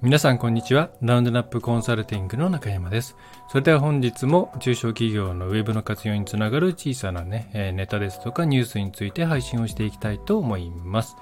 [0.00, 0.90] 皆さんこんにちは。
[1.02, 3.16] ラウンドナップコンサルティングの中山です。
[3.48, 11.16] それでは本日も中小企業のウェブの活用につながる小さなね、えネタですとかニュースについて配信をしていきたいと思います。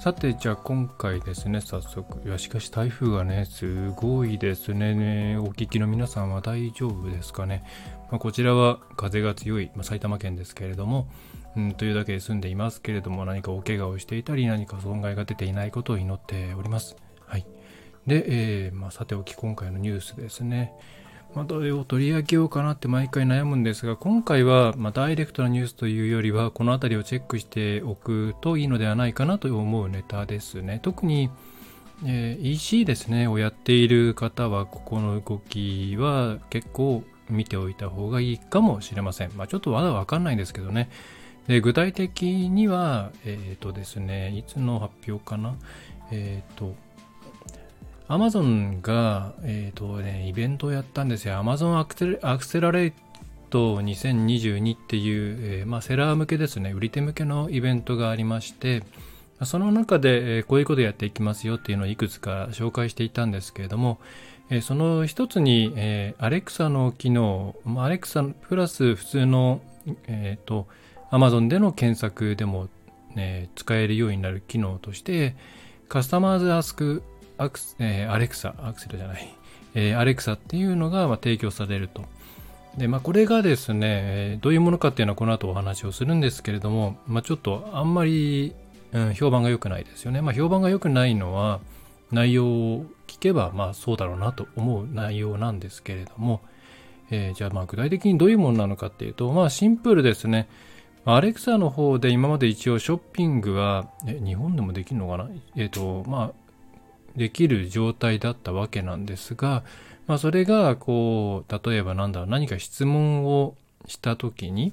[0.00, 2.20] さて、じゃあ今回ですね、早速。
[2.26, 5.36] いや、しかし台風がね、すごいですね。
[5.38, 7.62] お聞きの皆さんは大丈夫ですかね？
[8.10, 11.08] まあ、こちらは風が強い、まあ、埼玉県ですけれども、
[11.56, 16.96] うん、というだけで住んでいますけれども、何かお怪我をしていたり、何か損害が出ていないことを祈っております。
[17.24, 17.46] はい。
[18.08, 20.72] で、えー、まあ、さておき今回のニュースですね。
[21.34, 30.80] まあ、どれを取り上げようかなって毎回悩むんですが、今回は、まあ、ダイレクトなニュースというよりは、この辺りをチェックしておくといいのではないかなと思うネタですね。
[30.82, 31.28] 特に、
[32.06, 39.32] えー、EC ですね、をやっている方は、ここの動きは結構見ておいた方がいいかもしれません。
[39.36, 40.88] まあ、ちょっとまだわかんないんですけどね。
[41.46, 45.56] で具体的には、えっ、ー、とですね、いつの発表かな
[46.10, 46.74] えっ、ー、と、
[48.10, 51.36] アマゾンが、えっ、ー、とね、イベントをやったんですよ。
[51.36, 52.92] アマゾンアクセラレー
[53.50, 58.82] ト2022っていう、えー、まあ、セラー向けですね、売り手向けのイベントがありまして、
[59.44, 63.98] その中で、えー、こういうことやっていきますよっていうのをいくつか紹介していたんですけれども、
[64.48, 69.60] えー、その一つに、えー、アレクサの機能、アレクサプラス普通の、
[70.06, 70.66] えっ、と、
[71.10, 72.68] アマゾンでの検索でも、
[73.14, 75.36] ね、使えるようになる機能として、
[75.88, 77.02] カスタマーズアスク
[77.38, 79.34] アクえー、アレクサ、アクセルじゃない、
[79.74, 82.04] えー、アレクサっていうのが、まあ、提供されると。
[82.76, 88.54] で、まあ、これがですね、どういうものかっていうのはこの後お話をするんですけれども、まあ、ちょっとあんまり、
[88.92, 90.20] うん、評判が良くないですよね。
[90.20, 91.60] まあ、評判が良くないのは、
[92.10, 96.40] 内容を聞けば、まあ、そうだろうなと思う内容なんですけれども、
[97.10, 100.48] えー、じゃあ、まあ、具体的にどういうものなのかっていうと、まあ、シンプルですね。
[101.04, 105.30] アレクサの方で今まで一応ショッピングは、え、日本でもできるのかな？
[105.56, 106.32] えっ、ー、と、まあ、
[107.18, 109.62] できる状態だったわけなんですが、
[110.06, 113.54] まあ、それがこう例えばなんだろう何か質問を
[113.86, 114.72] した時に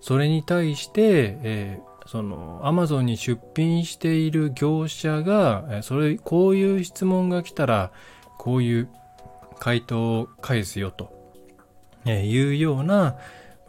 [0.00, 7.92] それに対して、えー、そのアマゾンに出品している業者がそれこういう質問が来たら
[8.38, 8.88] こういう
[9.58, 11.12] 回答を返すよと
[12.06, 13.16] えいうような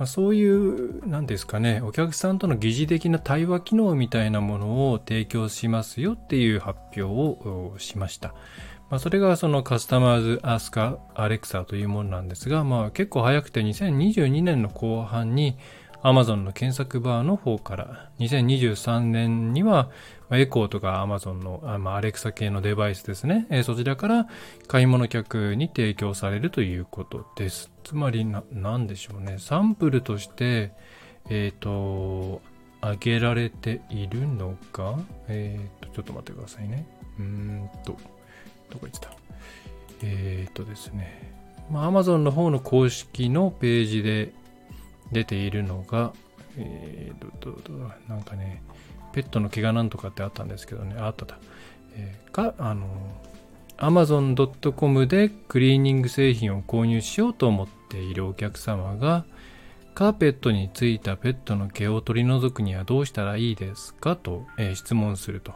[0.02, 8.30] まあ、そういう、なんですかね、お客さんとの疑似的な対話機能みたいなものを提供しますよっていう発表をしました。
[8.90, 15.60] まあ、それがそのカスタマーズアスカアレクサというものなんですが、まあ、結構早くて2022年の後半に
[16.04, 19.90] Amazon の検索バーの方から2023年には
[20.32, 24.28] エコーとか Amazon の、まあ、アレクサ系のデバイスですね、え、そちらから
[24.68, 27.72] 買い物客に提供されるということです。
[27.84, 29.38] つまりな、なんでしょうね。
[29.40, 30.72] サンプルとして、
[31.30, 32.42] えっ、ー、と、
[32.82, 34.98] 上げられているのか？
[35.28, 36.88] えっ、ー、と、ちょっと待ってくださいね。
[37.20, 37.98] うーんと、
[38.72, 39.12] どこ行ってた？
[40.04, 41.32] えっ、ー、とですね。
[41.70, 44.34] まあ、Amazon の方の公式のページで
[45.12, 46.14] 出ているのが、
[46.58, 47.52] えーと、
[48.08, 48.62] なんかね、
[49.14, 51.38] ペットの毛がなんとかってあったんですけどね、あっただ。
[51.96, 52.88] えー、か、あの、
[53.78, 59.26] amazon.com でクリーニング製品を購入しようと思っているお客様が、
[59.94, 65.54] カーペットについたペットの毛を取り除くにはどうしたらいいですかと、えー、質問すると。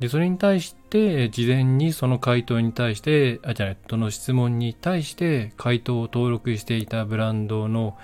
[0.00, 7.96] で、それに対して、事前にその回答に対して、あ、じゃない、その質問に対して回答を登録していたブランドの、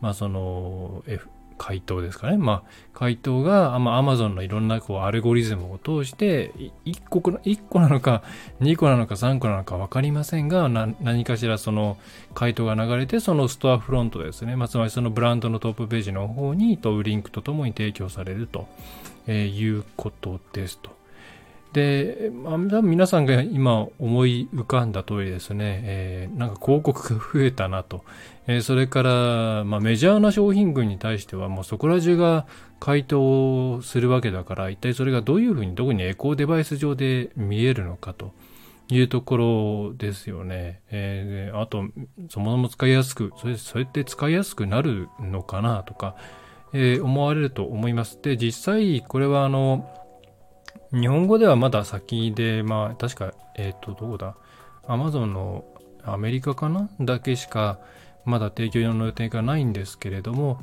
[0.00, 1.28] まあその、F、
[1.58, 2.38] 回答ですかね。
[2.38, 6.52] まあ、回答が、まあ、Amazon のいろんなこうアルゴリズムを通して、
[6.86, 8.22] 1個 ,1 個なのか、
[8.62, 11.98] 2個なのか、3個なのか分かりませんが、何かしらその
[12.32, 14.56] 回答が流れて、そのストアフロントですね。
[14.56, 18.68] まあ、つまりそのブランドのトップページの方に、とリンクとともに提供されると、
[19.26, 20.97] えー、いうことですと。
[21.72, 28.04] で、まあ、皆さんが今思い浮かんだ通りですね、えー、なんか広告が増えたなと。
[28.46, 32.46] えー、それから、まあ、メジャーな商品群に対してはもうそこら中が
[32.80, 38.32] 回答するわけだから、一体それがどういうふうに、どこにエコーデバイス上で見えるのかと
[38.88, 40.80] いうところですよね。
[40.90, 41.84] えー、あと、
[42.30, 46.16] そもそも使いやすく、それ、それって使いやすくなるのかなとか、
[46.72, 48.18] えー、思われると思います。
[48.22, 49.86] で、実際、これはあの、
[50.92, 54.34] 日本語ではまだ先で、まあ、確か、えっ、ー、と、どうだ？
[54.86, 55.64] アマゾンの
[56.04, 56.88] アメリカかな？
[57.00, 57.78] だけしか、
[58.24, 60.60] まだ提供用の予定がないんですけれども、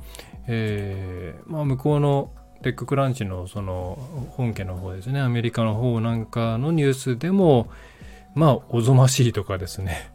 [0.47, 2.31] えー、まあ、向こうの
[2.63, 3.99] テッククランチのその
[4.31, 7.69] 本家の方ですね、アメリカの方なんかのニュースでも、
[8.33, 10.11] まあ、おぞましいとかですね。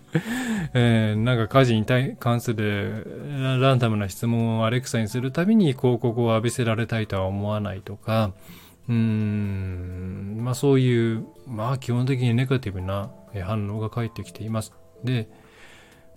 [0.74, 8.32] えー、なんか家事に対関するランダムな質問をアレクサにするたびに広告を浴びせられたいとは思わないとか、
[8.88, 13.10] うーん、まあそういう、まあ基本的にネガティブな
[13.44, 14.72] 反応が返ってきています。
[15.04, 15.28] で、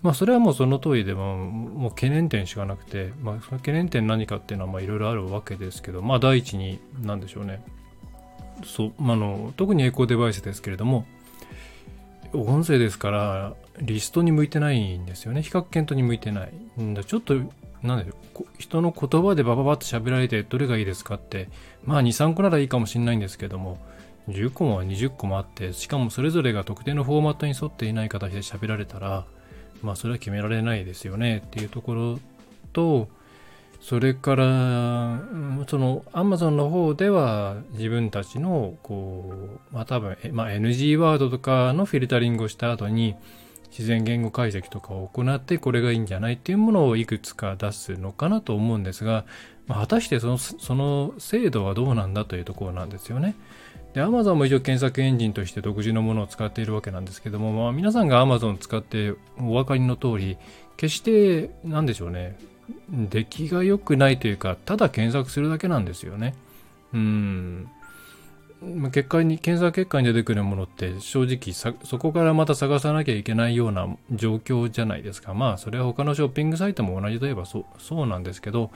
[0.01, 7.63] まあそれはもうその通りでも、もう懸念点しかなくて、まあその懸念点何かっていうのはまいろいろあるわけですけど、まあ第一に何でしょうね。
[8.63, 11.06] そう、まあの、特にエコーデバイスですけれども、
[12.33, 15.42] 音声ですからリストに向いてないんですよね。
[15.42, 16.81] 比較検討に向いてない。
[16.81, 17.36] んだちょっと、
[17.84, 18.12] なんで
[18.58, 21.50] 人の言葉でバババッと喋られてどれがいいですかって、
[21.86, 23.78] まあ2、3個ならいいかもしれないんですけども、
[24.28, 29.26] 10個も20個もあって、しかもそれぞれが特定のフォーマットに沿っていない形で喋られたら、
[29.81, 32.20] まあそれは決められないですよねっていうところ
[32.74, 33.08] と、
[33.81, 34.46] それから、
[35.68, 43.16] その Amazon の方では自分たちの、こう、まあ多分、まあ NG ワードとかのフィルタリングをした後に、
[43.71, 49.25] 自然言語解析とかを行ってこれがいいんじゃないっていうものをいくつか出すのかなと思うんですが、
[49.68, 53.36] まあ、果たしてそのその精度はどうなんだというところなんですよね。
[53.94, 60.38] で、Amazon も一応検索エンジンとして独自のものを使っているわけなんですけども、まあ、皆さんが Amazon 使ってお分かりの通り、
[60.77, 62.38] 決して、なんでしょうね、
[62.89, 66.36] 出来が良くないというか、ただ検索するだけなんですよね。
[66.94, 67.69] うん。
[68.62, 75.34] 結果に、検索結果に出てくるものって正直そこからまた探さなきゃいけないような状況じゃないですか。
[75.34, 78.72] まあそれは他のショッピングサイトも同じといえばそうそうなんですけど、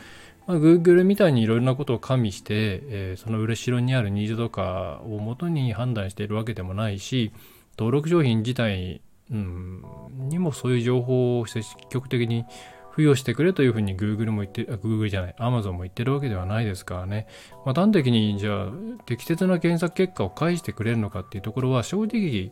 [0.48, 7.32] まあ、Google みたいにいろいろなことを加味して、えー、その後ろにあるニーズとかをもとに判断しているわけでもないし、
[7.78, 9.02] 登録商品自体、
[9.32, 9.84] うん、
[10.30, 12.46] にもそういう情報を積極的に
[12.96, 17.28] 付与してくれというふうに Google も言って、あ Google じゃない、Amazon も言ってるわけではないですからね。
[17.66, 18.68] まあ、端的にじゃあ
[19.06, 22.52] 適切な検索結果を返してくれるのかっていうところは正直、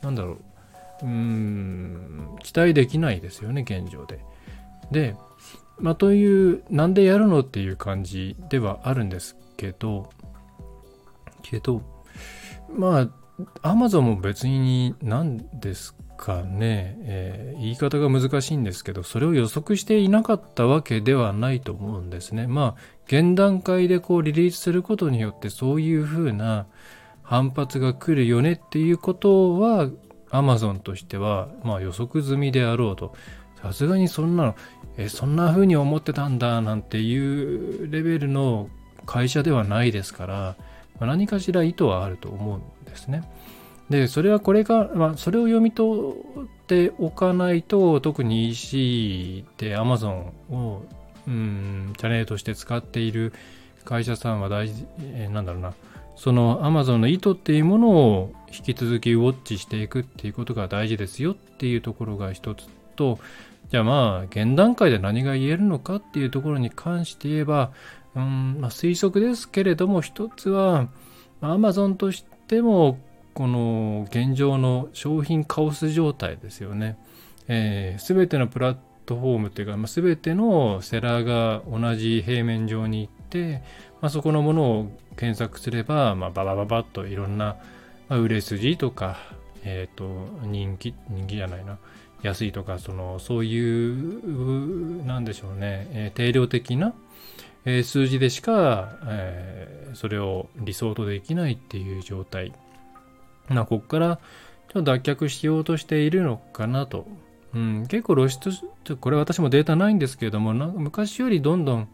[0.00, 0.36] なんだろう、
[1.02, 4.20] うーん、期待できないですよね、現状で。
[4.90, 5.14] で、
[5.78, 10.10] まあ、という、なんでやるのっていう感じではあるんですけど、
[11.42, 11.82] けど、
[12.74, 13.08] まあ、
[13.62, 22.46] Amazon も別に何ですかね、えー、言い方が難しいんですけど、それを予測していなかったわけではないと思うんですね。
[22.46, 26.66] まあ、現段階でこうリリースすることによってそういうふうな
[27.24, 29.88] 反発が来るよねっていうことは、
[30.30, 33.16] Amazon としては、まあ予測済みであろうと。
[33.60, 34.56] さすがにそんなの、
[34.96, 38.68] え、そんな風に思ってたんだなんていうレベルの
[39.06, 40.56] 会社ではないですから、
[41.00, 43.24] まあ、何かしら意図はあると思うんですね。
[43.92, 50.82] で、それはこれが、まあ、それを読み取っておかないと、特に EC で Amazon を、
[51.28, 53.34] うん、チャンネルとして使っている
[53.84, 55.74] 会社さんは大事、えー、なんだろうな、
[56.16, 62.66] その Amazon の意図っていうものを引き続きウォッチしていくっていうことが大事ですよっていうところが一つ
[62.96, 63.18] と、
[63.70, 67.72] じゃあまあ、現段階で何が言えるのかっていうところに関して言えば、
[68.14, 70.88] うんまあ、推測ですけれども、一つは、
[71.42, 72.98] Amazon としても
[73.34, 76.96] この現状の商品カオス状態ですよね。
[77.40, 78.76] す、えー、べ、てのプラッ
[79.06, 83.62] トフォームというか、まあ、全てのセラーが同じ平面上に行って、
[84.00, 87.56] まあ、そこのものを検索すれば、まあ、ババババッといろんな、
[88.08, 89.18] まあ、売れ筋とか、
[89.64, 91.78] えっ、ー、と、人気、人気じゃないな、
[92.22, 96.94] 安いとか、その、そういう、なんでしょうね、えー、定量的な、
[97.64, 102.52] えー、数字でしか、えー、それを理想とできないっていう状態。
[103.48, 104.16] まあ、ここから
[104.72, 107.06] ちょっと脱却しようとしているのかなと。
[107.54, 108.50] うん、結構露出、
[108.96, 111.88] これ私もデータないんですけれども、なんか昔よりどんどん、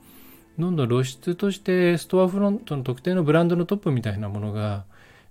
[0.59, 4.85] どんどん露出としてストアフロントの特定のブランドのトップみたいなものが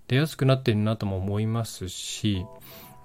[0.08, 2.46] 出やすくなっているなとも思いますし、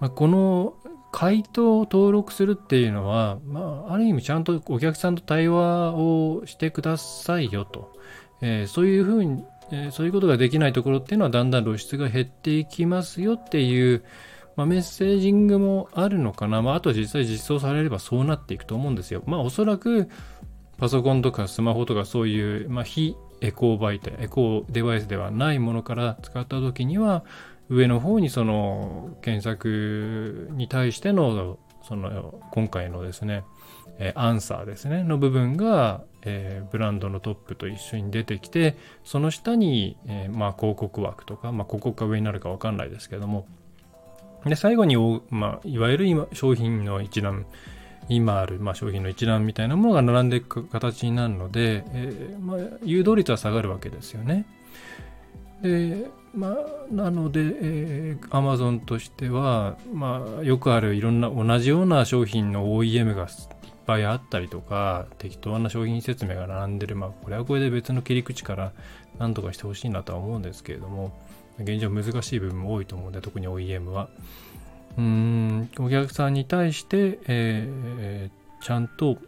[0.00, 0.74] まあ、この
[1.12, 7.92] 回答を登録するっていうのは、まあ、ある意味ちゃんとお客さんと対話をしてくださいよと。
[8.40, 14.04] えー、そういうふうにえ、そういうことができないところっていうのはだんだん露出が減っていきますよっていう、
[14.54, 16.60] まあ、メッセージングもあるのかな。
[16.62, 19.22] まあ、あと実際実装されればそうなっていくと思うんですよ。
[19.26, 20.08] まあ、おそらく
[20.78, 27.24] パソコンとかスマホとかそういう、まあ、非エコー媒体、エコーデバイスではないものから使った時には、
[27.68, 33.44] 上の方にその検索に対してのその今回のですね、
[34.14, 43.46] アンサーですね、の部分が、え、ブランドのトップと一緒に出てきて、その下に、え、まあ、広告枠とか、まあ、広告が上になるかわかんないですけども、
[44.44, 44.96] で、最後に、
[45.30, 47.46] まあ、いわゆる今、商品の一覧、
[48.08, 54.46] 今ある、まあ、商品の一覧みたいなものが並んでいく形になるので、えー、まあ、誘導率は下がるわけですよね。
[55.62, 56.56] で、まあ、
[56.92, 63.28] なので、えー、Amazon としては、まあ、よくあるいろんな同じような商品の OEM が
[63.86, 68.72] ぱいあったりとか、適当な商品説明が並んでる、まあ、これはこれで別の切り口から
[69.18, 71.12] 何とかしてほしいなとは思うんですけれども、
[71.58, 74.08] 現状難しい部分も多いと思うんで、特に OEM は。
[74.98, 79.18] うん、お客さんに対して、えー、ちゃんと、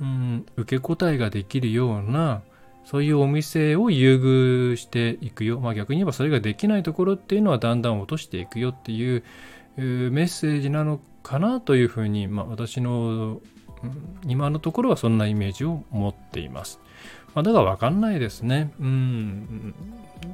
[0.00, 2.42] うん、受け答えができるような、
[2.84, 5.60] そういうお店を優遇していくよ。
[5.60, 9.22] まあ逆に言えばそれができないところっていうのはだんだん落としていくよっていう
[9.76, 13.40] メッセージなのかなというふうに、まあ私の
[14.26, 16.80] 今のところはそんなイメージを持っています。
[17.34, 18.72] まあ、だからわかんないですね。
[18.80, 19.74] うん。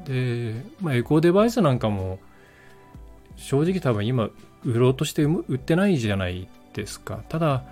[0.05, 2.19] で、まあエコーデバイスなんかも
[3.37, 4.31] 正直多分今
[4.65, 7.23] 売ろうとして売ってないじゃないですか。
[7.29, 7.65] ただ、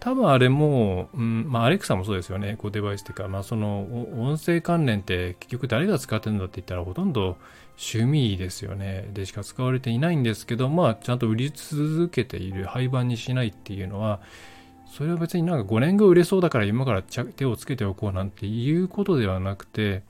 [0.00, 3.86] 多分あれも、うん、まあ、アレクサもそうですよね、エコーデバイスっていうか、まあ、その、
[4.18, 7.36] 音声関連って結局誰が使ってるんだって言ったらほとんど
[7.78, 9.08] 趣味ですよね。
[9.12, 14.20] でしか使われていないんですけど、まあ、ちゃんと売り続けている、廃盤にしないっていうのは、
[14.90, 20.02] それは別になんか5年後売れそうだから今から手をつけておこうなんていうことではなくて、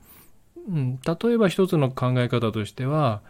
[0.69, 3.21] うん、例えば一つの考え方としては、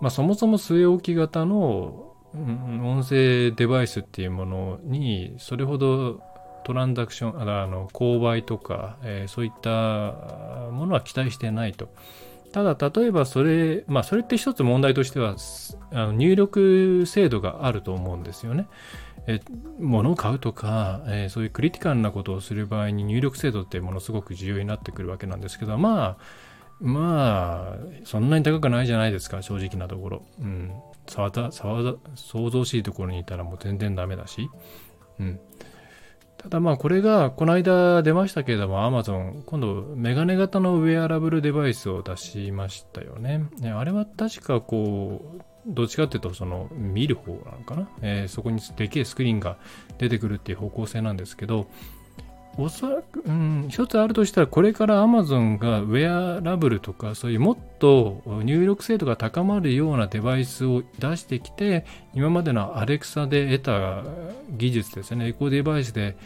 [0.00, 6.22] まあ、そもそも据え置き型の音声デバイスっていうものにそれほど
[6.64, 9.70] トランザクションあの購買とか、えー、そういった
[10.70, 11.88] ものは期待してないと。
[12.52, 15.36] ただ、例えばそれ、まあ、それって一つ問題としては、
[15.92, 18.68] あの入力制度があると思うんですよね。
[19.26, 19.40] え
[19.78, 26.24] 物を買うとか、えー、そういうクリティカルなことをする場合に入力制度ってものすごく重要になってくるわけなんですけど、まあ、
[26.80, 30.22] まあ、そんなに高くないじゃないですか、正直なところ。
[30.40, 30.72] うん。
[31.06, 34.50] 騒だ、騒だ、想像しいところにいたらもう全然ダメだし。
[35.20, 35.40] うん。
[36.42, 43.48] ただまあこれがこの間出ましたけれども Amazon 今度メガネ型のウェアラブルデバイスを出しましたよね。
[43.74, 49.58] あれは確かこうどっちかっていうとその見る方なのかな、えー、そこにでけえスクリーンが
[49.98, 51.68] 出てくるっていう方向性なんですけど
[52.58, 64.02] おそらく、うん、一つあるとしたら、これから Amazon がウェアラブルとか、そういうもっと入力精度が高まるようなデバイスを出してきて、今までの Alexa で得た
[64.50, 66.16] 技術ですね、エコデバイスで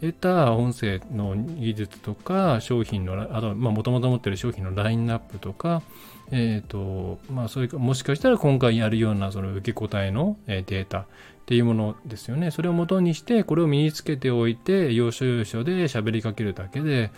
[0.00, 5.82] 得た音声の技術とか、商品の、あと、まあ、もともと持ってる商品のラインナップとか、
[6.30, 11.04] えっ、ー、と、まあ、それか、もしかしたら今回やるような、その受け答えのデータ、っ
[11.46, 12.50] ていうものですよね。
[12.50, 17.12] それを元にして、これを身につけておいて、要所要所で喋りかけるだけで、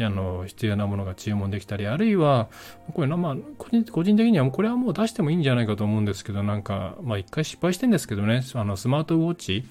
[0.00, 2.48] あの必要なものが注文できたり、あるいは、
[2.94, 9.64] これまあ個人、個人的にはこれはもう出してもいいんじゃないかと思うんですけど、なんか、まあ一回失敗してんですけどね、あのスマートウォッチ、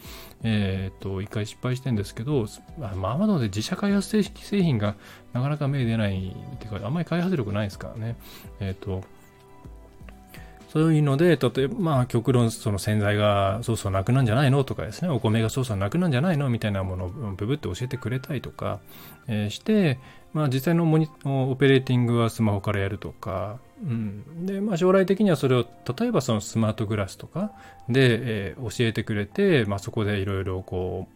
[0.43, 2.45] えっ、と、一回失敗してんですけど、
[2.77, 4.23] まあ、アマゾンで自社開発製
[4.61, 4.95] 品が
[5.33, 8.15] なかなか目出ないっていうか、あんまり開発力ないですからね。
[8.59, 9.03] えっ、と、
[10.71, 18.79] そういうので、例えば、まあ、極論、その洗剤がそうそうなくなんじゃないのとかですね、お米がそうそうなくなんじゃないのみたいなものをブブって教えてくれたりとか、
[19.27, 19.99] えー、して、
[20.33, 25.65] まあ、実際のモニオペレーティングはスマホからやるとか、うん、で、まあ、将来的にはそれを、
[25.99, 27.51] 例えばそのスマートグラスとか
[27.89, 31.09] で、えー、教えてくれて、まあ、そこでいろいろこ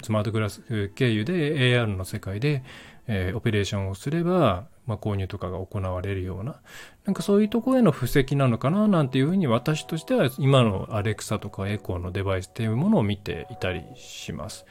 [0.00, 2.64] う、スマートグラス経由で AR の世界で、
[3.06, 6.60] えー、オペレーションをすれば、まあ、購入とかが行われるような、
[7.04, 14.64] なんかそういうところへの布石なのかななんていうふうに私としては今のアレクサとかエコーのデバイスっていうものを見ていたりします。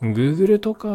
[0.00, 0.88] Google とか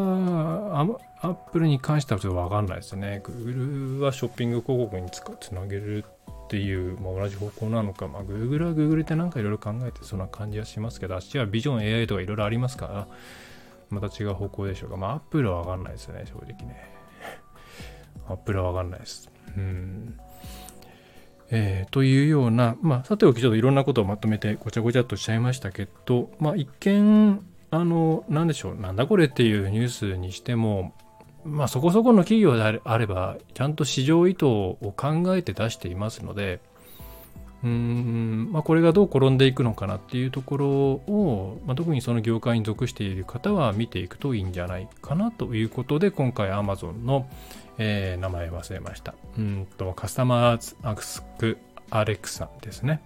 [1.21, 3.21] Apple に関してはちょっとわかんないですね。
[3.23, 6.03] Google はショッピング広告につつなげる
[6.45, 13.07] っていう、まあ、同じ方向なのか、まあ、Google は Google ってなんかいろいろ考えてそんな感じはしますけど、あっちはビジョン AI とかいろいろありますから、
[13.89, 14.97] また違う方向でしょうか。
[14.97, 16.98] まあ、Apple はわかんないですね、正直ね。
[18.29, 19.29] アップルはわかんないです。
[19.57, 20.19] うん。
[21.51, 30.93] えー、というような、まあ、さておきちょっといろんなことをまとめてごちゃごちゃっとしちゃいましたけど、まあ、一見、あの、なんでしょう、なんだこれっていうニュースにしても、
[31.43, 36.59] まあ、そこそこの企業であれば、ちゃんと市場意図を考えて出していますので、
[37.63, 47.27] うん、まあ、これがどう転んでいくのかなっていうところを、まあ、特にその業界に属している方は見ていくといいんじゃないかなということで、今回 Amazon の、
[47.79, 49.15] えー、名前忘れました。
[49.37, 51.57] うんと、カスタマーズアクスク
[51.89, 53.01] アレクサですね。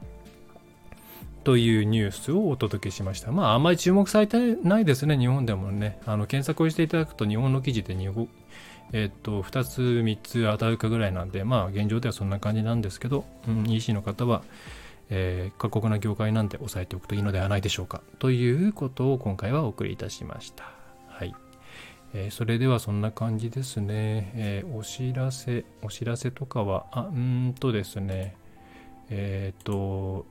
[1.44, 3.32] というニュースをお届けしました。
[3.32, 6.00] まあ、あんまり注目されてないですね、日本でもね。
[6.06, 8.28] あの、検索をしていただくと、日本の記事で日本、
[8.94, 14.44] えっと、2つ、3つ当たるかぐらいなんで、まあ、現状ではそんな感じなんですけど、うん、EC の方は、
[15.10, 18.02] えー、過酷な業界なんで押さえておくといいのではないでしょうか。
[18.20, 20.73] ということを今回はお送りいたしました。
[22.14, 24.32] えー、それではそんな感じですね。
[24.36, 28.36] えー、お知らせ、お知らせとかは、あ、うんとですね、
[29.10, 30.26] えっ、ー、と、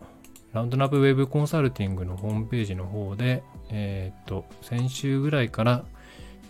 [0.52, 5.84] ラウンドナップウェブコンサルティングのホームページの方で、えっ、と、先週ぐらいから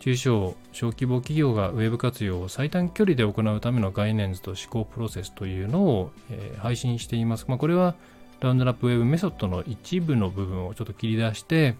[0.01, 7.47] 中小、小規模企業がウェブ活用を最短距離で行うための概念図と思考プロセスというのを、え、配信しています。
[7.47, 7.95] まあ、これは
[8.41, 11.77] ラウンドナップウェブメソッドの一部の部分をちょっと切り出して、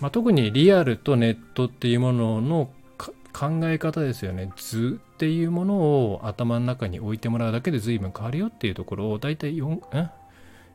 [0.00, 2.70] まあ、特にリアルとネットっていうものの
[3.32, 4.50] 考え方ですよね。
[4.56, 10.08] 図っていうものを頭の中に置いてもらうだけで随分変わるよっていうところを大体4、え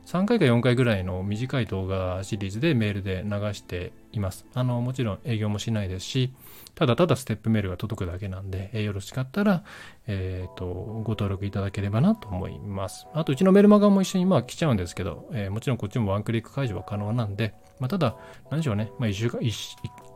[0.06, 4.46] ？3回か4回ぐらいの短い動画シリーズでメールで流しています。
[4.54, 6.32] あの、もちろん営業もしないですし、
[6.74, 9.64] ただただステップメールが届くだけなんで、えー、よろしかったら、
[10.06, 10.66] えっ、ー、と、
[11.04, 13.06] ご登録いただければなと思います。
[13.14, 18.16] あと、うちのメルマガも一緒にまあ来ちゃうんですけど、えー、もちろんこっちもワンクリック解除は可能なんで、まあ、ただ、
[18.50, 19.40] 何でしょうね、まあ、1週間、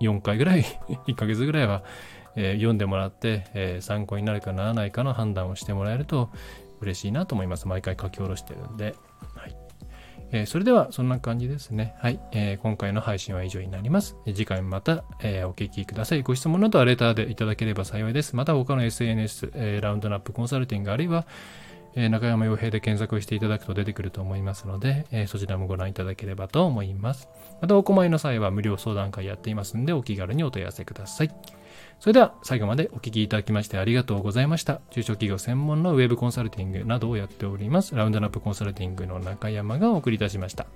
[0.01, 0.65] 4回ぐらい、
[1.09, 1.83] 1ヶ月ぐらいは、
[2.37, 6.31] え、読んでもらって、え、参考になるかならないかの判断をしてもらえると
[6.81, 7.67] 嬉しいなと思います。
[7.67, 8.95] 毎回書き下ろしてるんで。
[10.33, 11.95] えー、それではそんな感じですね。
[11.99, 14.17] はい、えー、今回の配信は以上になります。
[14.27, 16.23] 次回もまた、えー、お聞きください。
[16.23, 18.35] ご質問などはレターでいただければ幸いです。
[18.37, 21.27] また他の SNS、えー、ラウンドナップコンサルティングあるいは、
[21.97, 27.29] え、中山洋平で検索していただくと出てくると思いますので、え、そちらもご覧いただければと思います。
[27.63, 31.31] またお困りの際は無料相談会やっていますのでお気軽にお問い合わせください。
[31.99, 34.81] それでは最後までお聞きいただきましてありがとうございました。
[34.91, 37.95] 中小企業専門のウェブコンサルティングなどをやっております。
[37.95, 40.67] ラウンドナップコンサルティングの中山がお送りいたしました。